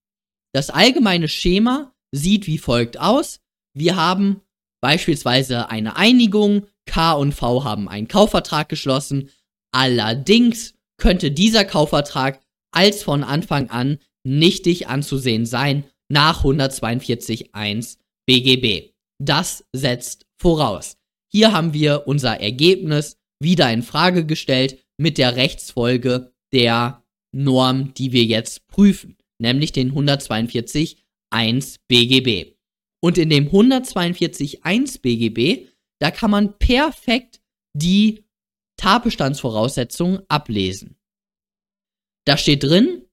Das 0.54 0.70
allgemeine 0.70 1.28
Schema 1.28 1.94
sieht 2.12 2.48
wie 2.48 2.58
folgt 2.58 3.00
aus. 3.00 3.42
Wir 3.76 3.96
haben 3.96 4.42
beispielsweise 4.82 5.70
eine 5.70 5.96
Einigung, 5.96 6.68
K 6.86 7.14
und 7.14 7.34
V 7.34 7.64
haben 7.64 7.88
einen 7.88 8.08
Kaufvertrag 8.08 8.70
geschlossen. 8.70 9.30
Allerdings 9.72 10.74
könnte 10.98 11.32
dieser 11.32 11.66
Kaufvertrag 11.66 12.42
als 12.72 13.04
von 13.04 13.24
Anfang 13.24 13.70
an 13.70 14.00
nichtig 14.24 14.88
anzusehen 14.88 15.46
sein 15.46 15.86
nach 16.10 16.44
142.1 16.44 17.98
BGB. 18.26 18.94
Das 19.20 19.66
setzt 19.74 20.26
voraus. 20.38 20.98
Hier 21.32 21.52
haben 21.52 21.74
wir 21.74 22.08
unser 22.08 22.40
Ergebnis 22.40 23.18
wieder 23.40 23.72
in 23.72 23.84
Frage 23.84 24.26
gestellt 24.26 24.84
mit 24.98 25.18
der 25.18 25.36
Rechtsfolge 25.36 26.32
der 26.52 27.04
Norm, 27.32 27.94
die 27.94 28.12
wir 28.12 28.24
jetzt 28.24 28.68
prüfen, 28.68 29.18
nämlich 29.40 29.72
den 29.72 29.94
142.1 29.94 31.76
BGB. 31.88 32.59
Und 33.02 33.18
in 33.18 33.30
dem 33.30 33.50
142.1 33.50 35.02
BGB, 35.02 35.70
da 36.00 36.12
kann 36.12 36.32
man 36.32 36.58
perfekt 36.58 37.42
die 37.74 38.26
Tatbestandsvoraussetzungen 38.78 40.22
ablesen. 40.28 40.98
Da 42.26 42.38
steht 42.38 42.64
drin, 42.64 43.06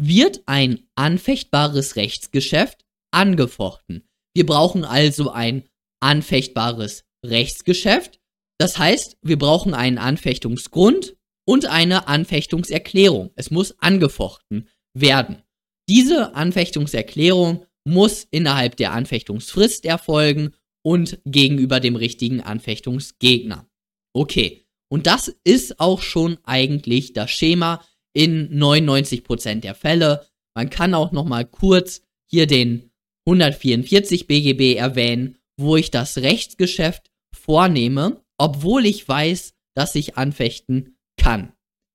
wird 0.00 0.42
ein 0.46 0.88
anfechtbares 0.94 1.96
Rechtsgeschäft 1.96 2.84
angefochten. 3.12 4.08
Wir 4.34 4.46
brauchen 4.46 4.84
also 4.84 5.30
ein 5.30 5.68
anfechtbares 6.00 7.04
Rechtsgeschäft. 7.24 8.20
Das 8.58 8.78
heißt, 8.78 9.18
wir 9.22 9.38
brauchen 9.38 9.74
einen 9.74 9.98
Anfechtungsgrund 9.98 11.16
und 11.46 11.66
eine 11.66 12.08
Anfechtungserklärung. 12.08 13.30
Es 13.34 13.50
muss 13.50 13.78
angefochten 13.80 14.68
werden. 14.94 15.42
Diese 15.88 16.34
Anfechtungserklärung 16.34 17.66
muss 17.84 18.26
innerhalb 18.30 18.76
der 18.76 18.92
Anfechtungsfrist 18.92 19.84
erfolgen 19.84 20.52
und 20.82 21.18
gegenüber 21.24 21.80
dem 21.80 21.96
richtigen 21.96 22.40
Anfechtungsgegner. 22.40 23.68
Okay, 24.12 24.64
und 24.88 25.06
das 25.06 25.34
ist 25.44 25.78
auch 25.78 26.02
schon 26.02 26.38
eigentlich 26.44 27.12
das 27.12 27.30
Schema 27.30 27.84
in 28.12 28.58
99% 28.58 29.60
der 29.60 29.74
Fälle. 29.74 30.26
Man 30.54 30.68
kann 30.68 30.94
auch 30.94 31.12
noch 31.12 31.24
mal 31.24 31.44
kurz 31.44 32.02
hier 32.26 32.46
den 32.46 32.90
144 33.26 34.26
BGB 34.26 34.76
erwähnen, 34.76 35.38
wo 35.56 35.76
ich 35.76 35.90
das 35.90 36.18
Rechtsgeschäft 36.18 37.10
vornehme, 37.32 38.24
obwohl 38.38 38.86
ich 38.86 39.06
weiß, 39.06 39.54
dass 39.74 39.94
ich 39.94 40.16
anfechten 40.16 40.96
kann. 41.16 41.52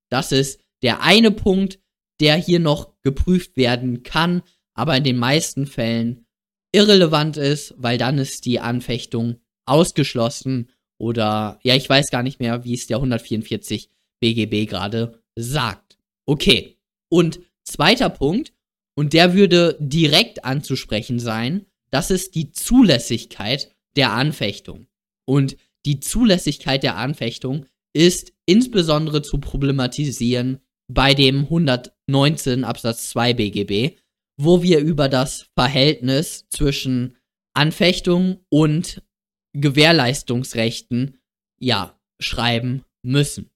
Das 0.10 0.32
ist 0.32 0.62
der 0.82 1.02
eine 1.02 1.32
Punkt, 1.32 1.80
der 2.22 2.36
hier 2.36 2.60
noch 2.60 2.94
geprüft 3.02 3.58
werden 3.58 4.04
kann, 4.04 4.44
aber 4.76 4.96
in 4.96 5.04
den 5.04 5.18
meisten 5.18 5.66
Fällen 5.66 6.26
irrelevant 6.72 7.38
ist, 7.38 7.74
weil 7.78 7.98
dann 7.98 8.18
ist 8.18 8.46
die 8.46 8.60
Anfechtung 8.60 9.40
ausgeschlossen 9.66 10.70
oder 11.00 11.60
ja, 11.64 11.76
ich 11.76 11.90
weiß 11.90 12.12
gar 12.12 12.24
nicht 12.24 12.40
mehr, 12.40 12.64
wie 12.64 12.74
es 12.74 12.88
der 12.88 12.98
144 12.98 13.90
BGB 14.20 14.70
gerade 14.70 15.20
sagt. 15.36 15.98
Okay. 16.26 16.78
Und 17.10 17.40
zweiter 17.64 18.10
Punkt, 18.10 18.54
und 18.98 19.14
der 19.14 19.34
würde 19.34 19.78
direkt 19.80 20.46
anzusprechen 20.46 21.20
sein, 21.20 21.66
das 21.92 22.12
ist 22.12 22.36
die 22.36 22.52
Zulässigkeit 22.52 23.74
der 23.96 24.12
Anfechtung. 24.12 24.88
Und 25.26 25.58
die 25.86 26.00
Zulässigkeit 26.00 26.84
der 26.84 26.98
Anfechtung 26.98 27.66
ist 27.94 28.34
insbesondere 28.46 29.22
zu 29.22 29.38
problematisieren 29.38 30.60
bei 30.88 31.14
dem 31.14 31.44
119 31.44 32.64
Absatz 32.64 33.10
2 33.10 33.34
BGB, 33.34 33.98
wo 34.38 34.62
wir 34.62 34.80
über 34.80 35.10
das 35.10 35.48
Verhältnis 35.58 36.48
zwischen 36.50 37.18
Anfechtung 37.54 38.46
und 38.50 39.04
Gewährleistungsrechten 39.54 41.18
ja 41.60 41.98
schreiben 42.20 42.84
müssen. 43.04 43.52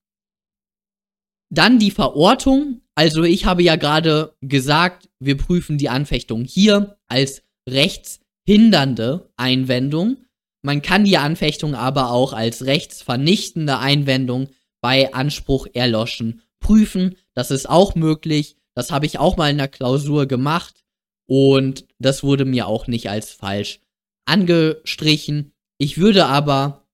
Dann 1.52 1.80
die 1.80 1.92
Verortung. 1.92 2.82
Also 2.96 3.24
ich 3.24 3.46
habe 3.46 3.64
ja 3.64 3.76
gerade 3.76 4.36
gesagt, 4.42 5.10
wir 5.20 5.38
prüfen 5.38 5.78
die 5.78 5.90
Anfechtung 5.90 6.46
hier 6.46 6.98
als 7.08 7.44
rechtshindernde 7.68 9.32
Einwendung. 9.36 10.26
Man 10.62 10.82
kann 10.82 11.06
die 11.06 11.18
Anfechtung 11.18 11.76
aber 11.76 12.12
auch 12.12 12.34
als 12.34 12.66
rechtsvernichtende 12.66 13.80
Einwendung 13.80 14.50
bei 14.82 15.14
Anspruch 15.14 15.68
erloschen 15.74 16.42
prüfen. 16.60 17.16
Das 17.34 17.52
ist 17.52 17.70
auch 17.70 17.96
möglich. 17.96 18.58
Das 18.80 18.92
habe 18.92 19.06
ich 19.06 19.20
auch 19.20 19.36
mal 19.36 19.52
in 19.52 19.58
der 19.58 19.68
Klausur 19.68 20.26
gemacht 20.26 20.86
und 21.28 21.86
das 22.00 22.24
wurde 22.24 22.46
mir 22.46 22.66
auch 22.66 22.88
nicht 22.88 23.10
als 23.10 23.30
falsch 23.30 23.82
angestrichen. 24.24 25.52
Ich 25.78 25.98
würde 25.98 26.28
aber 26.28 26.88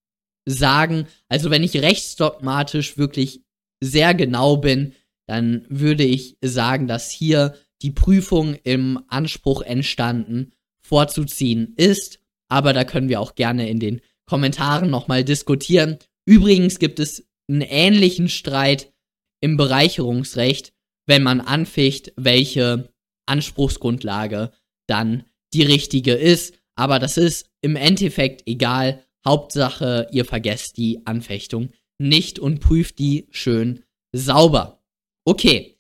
sagen, 0.45 1.05
also 1.29 1.51
wenn 1.51 1.61
ich 1.61 1.79
rechtsdogmatisch 1.79 2.97
wirklich 2.97 3.43
sehr 3.81 4.15
genau 4.15 4.57
bin, 4.57 4.95
dann 5.27 5.67
würde 5.69 6.03
ich 6.03 6.39
sagen, 6.43 6.87
dass 6.87 7.11
hier 7.11 7.53
die 7.83 7.91
Prüfung 7.91 8.55
im 8.63 9.03
Anspruch 9.07 9.61
entstanden 9.61 10.53
vorzuziehen 10.81 11.75
ist. 11.77 12.19
Aber 12.47 12.73
da 12.73 12.83
können 12.83 13.09
wir 13.09 13.21
auch 13.21 13.35
gerne 13.35 13.69
in 13.69 13.79
den 13.79 14.01
Kommentaren 14.25 14.89
nochmal 14.89 15.23
diskutieren. 15.23 15.99
Übrigens 16.25 16.79
gibt 16.79 16.99
es 16.99 17.27
einen 17.47 17.61
ähnlichen 17.61 18.27
Streit 18.27 18.91
im 19.39 19.55
Bereicherungsrecht, 19.55 20.73
wenn 21.07 21.24
man 21.24 21.41
anficht, 21.41 22.13
welche 22.15 22.89
Anspruchsgrundlage 23.27 24.51
dann 24.88 25.25
die 25.53 25.63
richtige 25.63 26.13
ist. 26.13 26.57
Aber 26.75 27.00
das 27.00 27.17
ist 27.17 27.50
im 27.62 27.75
Endeffekt 27.75 28.47
egal. 28.47 29.03
Hauptsache, 29.25 30.07
ihr 30.12 30.25
vergesst 30.25 30.77
die 30.77 31.05
Anfechtung 31.05 31.69
nicht 32.00 32.38
und 32.38 32.59
prüft 32.59 33.00
die 33.00 33.27
schön 33.31 33.83
sauber. 34.15 34.83
Okay, 35.25 35.79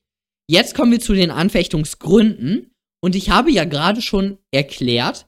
jetzt 0.49 0.73
kommen 0.75 0.91
wir 0.91 0.99
zu 0.99 1.13
den 1.13 1.29
Anfechtungsgründen. 1.31 2.71
Und 3.03 3.15
ich 3.15 3.29
habe 3.29 3.51
ja 3.51 3.65
gerade 3.65 4.01
schon 4.01 4.39
erklärt, 4.51 5.27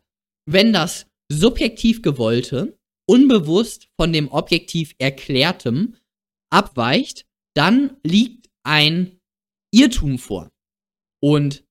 wenn 0.50 0.74
das 0.74 1.06
subjektiv 1.32 2.02
gewollte 2.02 2.78
unbewusst 3.08 3.88
von 4.00 4.12
dem 4.12 4.30
objektiv 4.30 4.96
Erklärtem 4.98 5.96
abweicht, 6.52 7.26
dann 7.56 7.98
liegt 8.04 8.50
ein 8.64 9.17
Irrtum 9.72 10.18
vor. 10.18 10.52
Und 11.22 11.64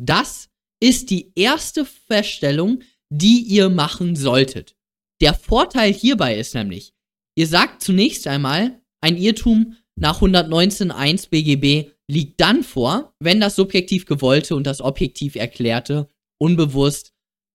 das 0.00 0.48
ist 0.80 1.10
die 1.10 1.32
erste 1.34 1.84
Feststellung, 1.84 2.82
die 3.10 3.42
ihr 3.42 3.68
machen 3.68 4.16
solltet. 4.16 4.76
Der 5.20 5.34
Vorteil 5.34 5.92
hierbei 5.92 6.36
ist 6.38 6.54
nämlich, 6.54 6.92
ihr 7.36 7.46
sagt 7.46 7.82
zunächst 7.82 8.26
einmal, 8.26 8.80
ein 9.00 9.16
Irrtum 9.16 9.76
nach 9.96 10.20
119.1 10.22 11.30
BGB 11.30 11.90
liegt 12.06 12.40
dann 12.40 12.62
vor, 12.62 13.14
wenn 13.18 13.40
das 13.40 13.56
subjektiv 13.56 14.06
gewollte 14.06 14.54
und 14.54 14.66
das 14.66 14.80
objektiv 14.80 15.34
erklärte 15.34 16.08
unbewusst 16.40 17.12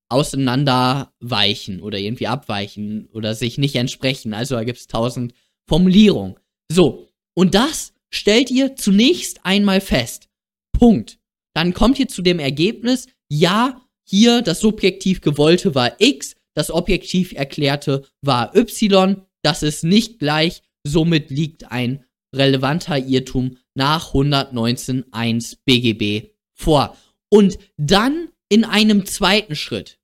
auseinanderweichen 0.09 1.81
oder 1.81 1.97
irgendwie 1.97 2.27
abweichen 2.27 3.07
oder 3.13 3.33
sich 3.33 3.57
nicht 3.57 3.75
entsprechen. 3.75 4.33
Also 4.33 4.55
da 4.55 4.63
gibt 4.63 4.77
es 4.77 4.87
tausend 4.87 5.33
Formulierungen. 5.67 6.35
So, 6.69 7.07
und 7.33 7.55
das 7.55 7.93
stellt 8.13 8.51
ihr 8.51 8.75
zunächst 8.75 9.45
einmal 9.45 9.81
fest. 9.81 10.29
Punkt. 10.71 11.19
Dann 11.55 11.73
kommt 11.73 11.99
ihr 11.99 12.07
zu 12.07 12.21
dem 12.21 12.39
Ergebnis, 12.39 13.07
ja, 13.29 13.81
hier 14.07 14.41
das 14.41 14.59
subjektiv 14.59 15.21
gewollte 15.21 15.75
war 15.75 15.99
X, 15.99 16.35
das 16.55 16.71
objektiv 16.71 17.33
erklärte 17.33 18.05
war 18.21 18.55
Y, 18.55 19.21
das 19.43 19.63
ist 19.63 19.83
nicht 19.83 20.19
gleich, 20.19 20.61
somit 20.83 21.29
liegt 21.29 21.71
ein 21.71 22.05
relevanter 22.35 22.97
Irrtum 22.97 23.57
nach 23.75 24.13
119.1 24.13 25.57
BGB 25.65 26.29
vor. 26.53 26.97
Und 27.29 27.57
dann 27.77 28.29
in 28.49 28.65
einem 28.65 29.05
zweiten 29.05 29.55
Schritt, 29.55 29.99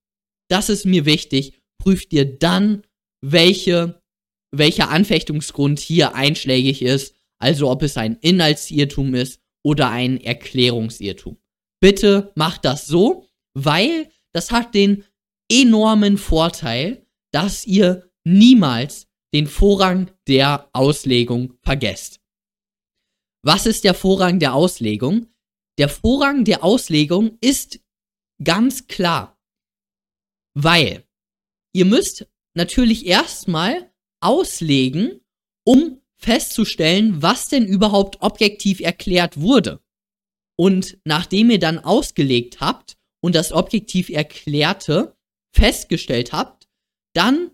das 0.49 0.69
ist 0.69 0.85
mir 0.85 1.05
wichtig, 1.05 1.61
prüft 1.77 2.13
ihr 2.13 2.25
dann, 2.25 2.83
welche, 3.21 4.01
welcher 4.51 4.89
Anfechtungsgrund 4.89 5.79
hier 5.79 6.15
einschlägig 6.15 6.81
ist, 6.81 7.15
also 7.39 7.69
ob 7.69 7.83
es 7.83 7.97
ein 7.97 8.15
Inhaltsirrtum 8.17 9.15
ist 9.15 9.41
oder 9.63 9.89
ein 9.89 10.19
Erklärungsirrtum. 10.19 11.37
Bitte 11.81 12.31
macht 12.35 12.65
das 12.65 12.85
so, 12.85 13.25
weil 13.53 14.11
das 14.33 14.51
hat 14.51 14.75
den 14.75 15.05
enormen 15.49 16.17
Vorteil, 16.17 17.05
dass 17.31 17.65
ihr 17.65 18.09
niemals 18.23 19.07
den 19.33 19.47
Vorrang 19.47 20.11
der 20.27 20.69
Auslegung 20.73 21.53
vergesst. 21.61 22.19
Was 23.43 23.65
ist 23.65 23.83
der 23.83 23.93
Vorrang 23.93 24.39
der 24.39 24.53
Auslegung? 24.53 25.27
Der 25.77 25.87
Vorrang 25.87 26.43
der 26.43 26.63
Auslegung 26.63 27.37
ist 27.39 27.79
ganz 28.43 28.87
klar. 28.87 29.39
Weil 30.55 31.05
ihr 31.73 31.85
müsst 31.85 32.27
natürlich 32.53 33.05
erstmal 33.05 33.91
auslegen, 34.21 35.21
um 35.65 36.01
festzustellen, 36.19 37.21
was 37.21 37.47
denn 37.47 37.65
überhaupt 37.65 38.21
objektiv 38.21 38.81
erklärt 38.81 39.39
wurde. 39.39 39.79
Und 40.57 40.97
nachdem 41.05 41.49
ihr 41.49 41.59
dann 41.59 41.79
ausgelegt 41.79 42.59
habt 42.59 42.97
und 43.21 43.35
das 43.35 43.53
objektiv 43.53 44.09
Erklärte 44.09 45.15
festgestellt 45.55 46.33
habt, 46.33 46.67
dann 47.13 47.51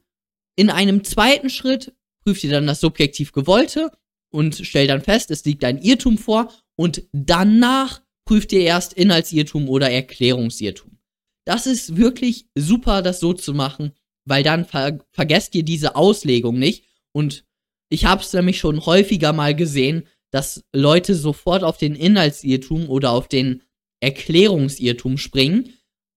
in 0.58 0.70
einem 0.70 1.04
zweiten 1.04 1.50
Schritt 1.50 1.94
prüft 2.24 2.44
ihr 2.44 2.52
dann 2.52 2.68
das 2.68 2.82
subjektiv 2.82 3.32
Gewollte 3.32 3.92
und 4.32 4.56
stellt 4.56 4.90
dann 4.90 5.02
fest, 5.02 5.30
es 5.30 5.46
liegt 5.46 5.64
ein 5.64 5.78
Irrtum 5.78 6.18
vor 6.18 6.52
und 6.76 7.04
danach 7.12 8.02
prüft 8.26 8.52
ihr 8.52 8.62
erst 8.62 8.94
Inhaltsirrtum 8.94 9.70
oder 9.70 9.92
Erklärungsirrtum. 9.92 10.98
Das 11.46 11.68
ist 11.68 11.96
wirklich 11.96 12.48
super, 12.56 13.04
das 13.04 13.20
so 13.20 13.34
zu 13.34 13.54
machen, 13.54 13.94
weil 14.26 14.42
dann 14.42 14.66
ver 14.66 15.00
vergesst 15.12 15.54
ihr 15.54 15.64
diese 15.64 15.96
Auslegung 15.96 16.58
nicht. 16.58 16.86
Und 17.12 17.46
ich 17.90 18.06
habe 18.06 18.22
es 18.22 18.34
nämlich 18.34 18.58
schon 18.58 18.86
häufiger 18.86 19.34
mal 19.34 19.56
gesehen, 19.56 20.08
dass 20.32 20.64
Leute 20.74 21.16
sofort 21.16 21.64
auf 21.64 21.78
den 21.78 21.96
Inhaltsirrtum 21.96 22.90
oder 22.90 23.12
auf 23.12 23.28
den 23.28 23.64
Erklärungsirrtum 24.02 25.18
springen, 25.18 25.74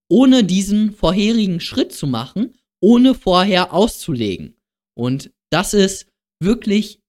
ohne 0.09 0.43
diesen 0.43 0.91
vorherigen 0.91 1.59
Schritt 1.59 1.93
zu 1.93 2.07
machen, 2.07 2.55
ohne 2.81 3.13
vorher 3.13 3.73
auszulegen. 3.73 4.57
Und 4.95 5.31
das 5.51 5.73
ist 5.73 6.07
wirklich 6.41 7.01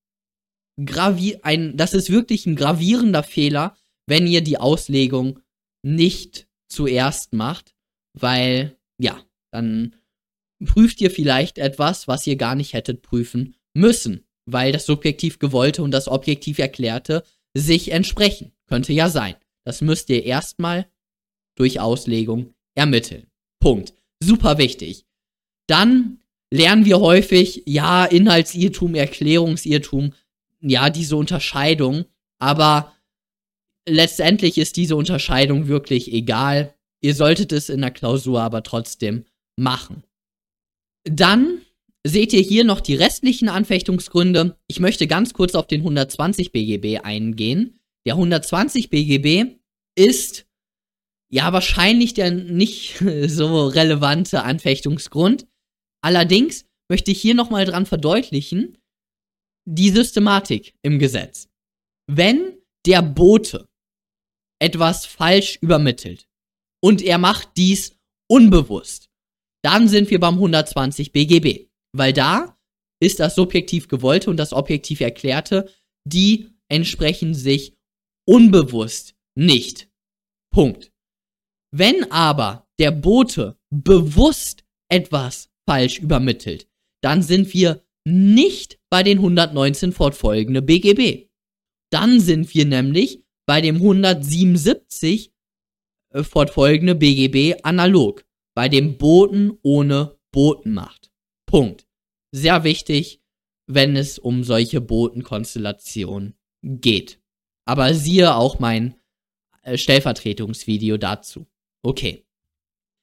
ein, 1.43 1.77
das 1.77 1.95
ist 1.95 2.11
wirklich 2.11 2.47
ein 2.47 2.57
gravierender 2.57 3.23
Fehler, 3.23 3.77
wenn 4.07 4.27
ihr 4.27 4.43
die 4.43 4.59
Auslegung 4.59 5.41
nicht 5.83 6.49
zuerst 6.69 7.33
macht, 7.33 7.75
weil, 8.19 8.79
ja, 8.99 9.23
dann 9.53 9.97
prüft 10.65 11.01
ihr 11.01 11.11
vielleicht 11.11 11.59
etwas, 11.59 12.09
was 12.09 12.27
ihr 12.27 12.37
gar 12.37 12.55
nicht 12.55 12.73
hättet 12.73 13.03
prüfen 13.03 13.57
müssen, 13.75 14.27
weil 14.53 14.73
das 14.73 14.87
subjektiv 14.87 15.39
gewollte 15.39 15.83
und 15.83 15.91
das 15.91 16.09
objektiv 16.09 16.59
erklärte 16.59 17.23
sich 17.55 17.93
entsprechen. 17.93 18.53
Könnte 18.67 18.93
ja 18.93 19.09
sein. 19.09 19.35
Das 19.65 19.81
müsst 19.81 20.09
ihr 20.11 20.25
erstmal 20.25 20.87
durch 21.57 21.81
Auslegung 21.81 22.55
ermitteln. 22.75 23.27
Punkt. 23.61 23.95
Super 24.23 24.59
wichtig. 24.59 25.07
Dann 25.67 26.21
lernen 26.51 26.85
wir 26.85 27.01
häufig, 27.01 27.63
ja, 27.67 28.05
Inhaltsirrtum, 28.05 28.95
Erklärungsirrtum, 28.95 30.13
ja, 30.61 30.91
diese 30.91 31.17
Unterscheidung, 31.17 32.05
aber 32.39 32.95
letztendlich 33.89 34.59
ist 34.59 34.77
diese 34.77 34.97
Unterscheidung 34.97 35.69
wirklich 35.69 36.13
egal. 36.13 36.75
Ihr 37.01 37.15
solltet 37.15 37.53
es 37.53 37.69
in 37.69 37.81
der 37.81 37.91
Klausur 37.91 38.43
aber 38.43 38.63
trotzdem 38.63 39.25
machen. 39.57 40.05
Dann 41.05 41.63
seht 42.07 42.33
ihr 42.33 42.41
hier 42.41 42.65
noch 42.65 42.81
die 42.81 42.95
restlichen 42.95 43.49
Anfechtungsgründe. 43.49 44.59
Ich 44.67 44.81
möchte 44.81 45.07
ganz 45.07 45.35
kurz 45.35 45.55
auf 45.55 45.67
den 45.67 45.81
120 45.81 46.53
BGB 46.53 47.05
eingehen. 47.05 47.81
Der 48.07 48.15
120 48.15 48.91
BGB 48.91 49.57
ist 49.97 50.47
ja 51.31 51.53
wahrscheinlich 51.53 52.15
der 52.15 52.31
nicht 52.31 53.03
so 53.27 53.67
relevante 53.67 54.43
Anfechtungsgrund. 54.43 55.47
Allerdings 56.03 56.65
möchte 56.89 57.11
ich 57.11 57.21
hier 57.21 57.35
nochmal 57.35 57.67
dran 57.67 57.87
verdeutlichen, 57.87 58.79
die 59.67 59.91
Systematik 59.91 60.75
im 60.83 60.99
Gesetz. 60.99 61.49
Wenn 62.11 62.57
der 62.87 63.03
Bote 63.03 63.69
etwas 64.59 65.07
falsch 65.07 65.59
übermittelt, 65.61 66.27
und 66.81 67.03
er 67.03 67.19
macht 67.19 67.57
dies 67.57 67.97
unbewusst, 68.29 69.11
dann 69.63 69.89
sind 69.89 70.11
wir 70.11 70.19
beim 70.19 70.35
120 70.35 71.13
BGB. 71.13 71.70
Weil 71.93 72.13
da 72.13 72.57
ist 73.01 73.21
das 73.21 73.35
subjektiv 73.35 73.89
gewollte 73.89 74.31
und 74.31 74.37
das 74.37 74.53
objektiv 74.53 75.01
erklärte, 75.01 75.71
die 76.05 76.49
entsprechen 76.69 77.35
sich 77.35 77.77
unbewusst 78.27 79.15
nicht. 79.35 79.89
Punkt. 80.53 80.93
Wenn 81.73 82.11
aber 82.11 82.69
der 82.79 82.91
Bote 82.91 83.59
bewusst 83.71 84.65
etwas 84.91 85.51
falsch 85.69 85.99
übermittelt, 85.99 86.69
dann 87.03 87.23
sind 87.23 87.53
wir 87.55 87.85
nicht 88.05 88.79
bei 88.91 89.03
den 89.03 89.19
119 89.19 89.93
fortfolgende 89.93 90.63
BGB. 90.63 91.29
Dann 91.93 92.21
sind 92.21 92.55
wir 92.55 92.67
nämlich 92.67 93.25
bei 93.47 93.61
dem 93.61 93.77
177 93.77 95.33
äh, 96.13 96.23
fortfolgende 96.23 96.95
BGB 96.95 97.61
analog 97.63 98.25
bei 98.57 98.69
dem 98.69 98.99
Boten 98.99 99.59
ohne 99.63 100.19
Botenmacht. 100.33 101.10
Punkt. 101.51 101.87
Sehr 102.33 102.63
wichtig, 102.63 103.21
wenn 103.67 103.97
es 103.97 104.19
um 104.21 104.45
solche 104.45 104.81
Botenkonstellationen 104.81 106.39
geht. 106.63 107.21
Aber 107.65 107.93
siehe 107.93 108.37
auch 108.37 108.61
mein 108.61 108.95
äh, 109.63 109.77
Stellvertretungsvideo 109.77 110.97
dazu. 110.97 111.49
Okay. 111.83 112.25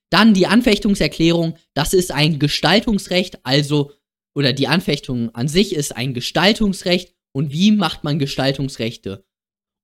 Dann 0.10 0.34
die 0.34 0.48
Anfechtungserklärung. 0.48 1.58
Das 1.74 1.94
ist 1.94 2.12
ein 2.12 2.40
Gestaltungsrecht, 2.40 3.46
also, 3.46 3.92
oder 4.34 4.54
die 4.54 4.68
Anfechtung 4.68 5.36
an 5.36 5.50
sich 5.50 5.74
ist 5.76 5.96
ein 5.96 6.14
Gestaltungsrecht. 6.14 7.14
Und 7.34 7.52
wie 7.52 7.72
macht 7.72 8.06
man 8.06 8.18
Gestaltungsrechte? 8.18 9.26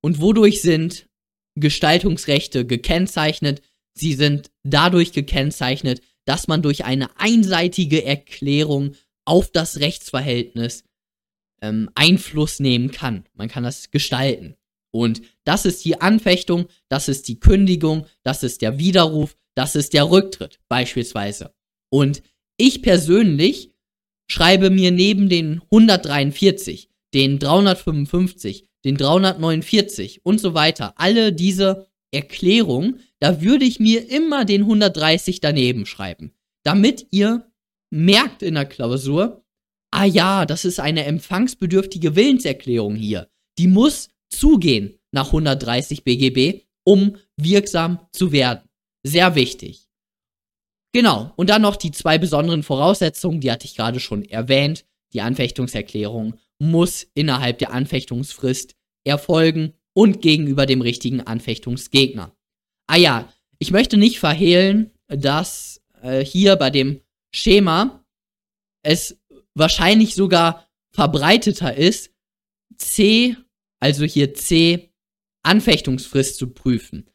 Und 0.01 0.21
wodurch 0.21 0.61
sind 0.61 1.09
Gestaltungsrechte 1.55 2.65
gekennzeichnet. 2.65 3.61
Sie 3.93 4.13
sind 4.13 4.51
dadurch 4.63 5.11
gekennzeichnet, 5.11 6.01
dass 6.25 6.47
man 6.47 6.61
durch 6.61 6.85
eine 6.85 7.19
einseitige 7.19 8.03
Erklärung 8.03 8.95
auf 9.25 9.51
das 9.51 9.79
Rechtsverhältnis 9.79 10.83
ähm, 11.61 11.89
Einfluss 11.95 12.59
nehmen 12.59 12.91
kann. 12.91 13.25
Man 13.33 13.47
kann 13.47 13.63
das 13.63 13.91
gestalten. 13.91 14.55
Und 14.91 15.21
das 15.43 15.65
ist 15.65 15.83
die 15.85 16.01
Anfechtung, 16.01 16.67
das 16.87 17.07
ist 17.07 17.27
die 17.27 17.39
Kündigung, 17.39 18.05
das 18.21 18.43
ist 18.43 18.61
der 18.61 18.77
Widerruf, 18.77 19.35
das 19.55 19.75
ist 19.75 19.93
der 19.93 20.09
Rücktritt 20.09 20.59
beispielsweise. 20.67 21.53
Und 21.89 22.21
ich 22.57 22.81
persönlich 22.81 23.71
schreibe 24.29 24.69
mir 24.69 24.91
neben 24.91 25.29
den 25.29 25.61
143, 25.63 26.89
den 27.13 27.39
355, 27.39 28.67
den 28.85 28.97
349 28.97 30.25
und 30.25 30.39
so 30.39 30.53
weiter, 30.53 30.93
alle 30.97 31.33
diese 31.33 31.87
Erklärungen, 32.13 32.99
da 33.19 33.41
würde 33.41 33.65
ich 33.65 33.79
mir 33.79 34.09
immer 34.09 34.45
den 34.45 34.61
130 34.61 35.41
daneben 35.41 35.85
schreiben, 35.85 36.33
damit 36.63 37.07
ihr 37.11 37.51
merkt 37.89 38.41
in 38.43 38.55
der 38.55 38.65
Klausur, 38.65 39.43
ah 39.91 40.05
ja, 40.05 40.45
das 40.45 40.65
ist 40.65 40.79
eine 40.79 41.05
empfangsbedürftige 41.05 42.15
Willenserklärung 42.15 42.95
hier. 42.95 43.29
Die 43.57 43.67
muss 43.67 44.09
zugehen 44.29 44.99
nach 45.11 45.27
130 45.27 46.03
BGB, 46.03 46.63
um 46.83 47.17
wirksam 47.37 47.99
zu 48.11 48.31
werden. 48.31 48.67
Sehr 49.03 49.35
wichtig. 49.35 49.87
Genau, 50.93 51.31
und 51.35 51.49
dann 51.49 51.61
noch 51.61 51.75
die 51.75 51.91
zwei 51.91 52.17
besonderen 52.17 52.63
Voraussetzungen, 52.63 53.41
die 53.41 53.51
hatte 53.51 53.65
ich 53.65 53.75
gerade 53.75 53.99
schon 53.99 54.23
erwähnt. 54.25 54.85
Die 55.13 55.21
Anfechtungserklärung 55.21 56.35
muss 56.59 57.07
innerhalb 57.13 57.59
der 57.59 57.71
Anfechtungsfrist 57.71 58.75
erfolgen 59.03 59.73
und 59.93 60.21
gegenüber 60.21 60.65
dem 60.65 60.81
richtigen 60.81 61.21
Anfechtungsgegner. 61.21 62.35
Ah 62.87 62.97
ja, 62.97 63.31
ich 63.59 63.71
möchte 63.71 63.97
nicht 63.97 64.19
verhehlen, 64.19 64.91
dass 65.07 65.81
äh, 66.01 66.23
hier 66.23 66.55
bei 66.55 66.69
dem 66.69 67.01
Schema 67.33 68.03
es 68.83 69.19
wahrscheinlich 69.53 70.15
sogar 70.15 70.67
verbreiteter 70.91 71.75
ist, 71.75 72.11
C, 72.77 73.35
also 73.79 74.05
hier 74.05 74.33
C, 74.33 74.91
Anfechtungsfrist 75.43 76.37
zu 76.37 76.53
prüfen. 76.53 77.09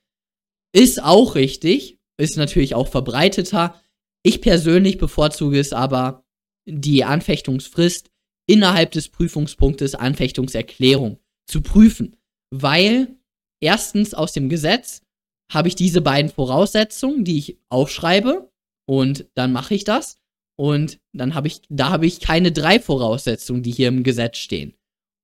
Ist 0.73 1.03
auch 1.03 1.35
richtig, 1.35 1.99
ist 2.19 2.37
natürlich 2.37 2.75
auch 2.75 2.88
verbreiteter. 2.88 3.81
Ich 4.23 4.41
persönlich 4.41 4.99
bevorzuge 4.99 5.59
es 5.59 5.73
aber, 5.73 6.25
die 6.67 7.05
Anfechtungsfrist 7.05 8.11
innerhalb 8.47 8.93
des 8.93 9.09
Prüfungspunktes 9.09 9.95
Anfechtungserklärung 9.95 11.19
zu 11.47 11.62
prüfen. 11.62 12.17
Weil 12.50 13.16
erstens 13.61 14.14
aus 14.14 14.32
dem 14.32 14.48
Gesetz 14.48 15.02
habe 15.52 15.68
ich 15.68 15.74
diese 15.74 16.00
beiden 16.00 16.30
Voraussetzungen, 16.30 17.24
die 17.24 17.38
ich 17.38 17.58
aufschreibe 17.68 18.50
und 18.88 19.26
dann 19.34 19.52
mache 19.52 19.74
ich 19.74 19.84
das. 19.84 20.16
Und 20.58 20.98
dann 21.12 21.34
habe 21.34 21.46
ich, 21.46 21.62
da 21.68 21.90
habe 21.90 22.06
ich 22.06 22.20
keine 22.20 22.50
drei 22.52 22.80
Voraussetzungen, 22.80 23.62
die 23.62 23.70
hier 23.70 23.88
im 23.88 24.02
Gesetz 24.02 24.38
stehen. 24.38 24.74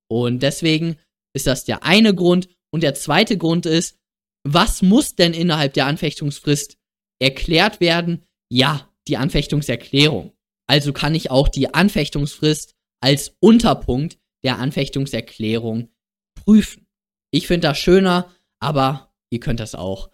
Und 0.09 0.43
deswegen 0.43 0.97
ist 1.35 1.47
das 1.47 1.65
der 1.65 1.83
eine 1.83 2.15
Grund. 2.15 2.49
Und 2.73 2.83
der 2.83 2.95
zweite 2.95 3.37
Grund 3.37 3.67
ist, 3.67 3.99
was 4.47 4.83
muss 4.83 5.17
denn 5.17 5.35
innerhalb 5.35 5.75
der 5.75 5.87
Anfechtungsfrist 5.87 6.77
erklärt 7.21 7.81
werden? 7.81 8.25
Ja, 8.51 8.93
die 9.09 9.17
Anfechtungserklärung. 9.17 10.33
Also 10.67 10.93
kann 10.93 11.15
ich 11.15 11.31
auch 11.31 11.49
die 11.49 11.73
Anfechtungsfrist 11.73 12.75
als 13.01 13.37
Unterpunkt 13.41 14.19
der 14.45 14.59
Anfechtungserklärung 14.59 15.89
prüfen. 16.35 16.84
Ich 17.35 17.49
finde 17.49 17.67
das 17.67 17.79
schöner, 17.79 18.31
aber 18.61 19.13
ihr 19.29 19.41
könnt 19.41 19.59
das 19.59 19.75
auch 19.75 20.09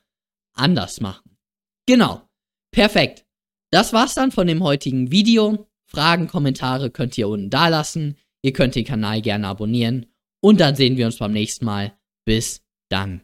anders 0.54 1.02
machen. 1.02 1.36
Genau. 1.84 2.22
Perfekt. 2.70 3.26
Das 3.70 3.92
war's 3.92 4.14
dann 4.14 4.32
von 4.32 4.46
dem 4.46 4.62
heutigen 4.62 5.10
Video. 5.10 5.68
Fragen, 5.84 6.28
Kommentare 6.28 6.90
könnt 6.90 7.18
ihr 7.18 7.28
unten 7.28 7.50
da 7.50 7.68
lassen. 7.68 8.16
Ihr 8.40 8.54
könnt 8.54 8.74
den 8.74 8.86
Kanal 8.86 9.20
gerne 9.20 9.48
abonnieren. 9.48 10.06
Und 10.40 10.60
dann 10.60 10.76
sehen 10.76 10.96
wir 10.96 11.04
uns 11.04 11.18
beim 11.18 11.32
nächsten 11.32 11.66
Mal. 11.66 11.92
Bis 12.24 12.62
dann. 12.88 13.20